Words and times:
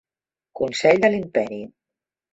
Consell 0.61 1.03
de 1.05 1.13
l'imperi. 1.17 1.63